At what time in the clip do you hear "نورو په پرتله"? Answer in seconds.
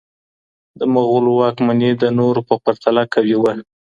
2.19-3.03